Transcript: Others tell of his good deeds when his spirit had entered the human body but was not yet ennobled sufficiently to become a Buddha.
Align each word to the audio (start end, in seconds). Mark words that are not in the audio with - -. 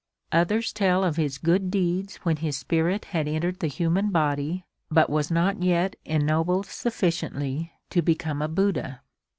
Others 0.31 0.73
tell 0.73 1.03
of 1.03 1.17
his 1.17 1.37
good 1.37 1.69
deeds 1.69 2.15
when 2.23 2.37
his 2.37 2.57
spirit 2.57 3.05
had 3.13 3.27
entered 3.27 3.59
the 3.59 3.67
human 3.67 4.09
body 4.09 4.65
but 4.89 5.11
was 5.11 5.29
not 5.29 5.61
yet 5.61 5.95
ennobled 6.05 6.65
sufficiently 6.65 7.71
to 7.91 8.01
become 8.01 8.41
a 8.41 8.47
Buddha. 8.47 9.03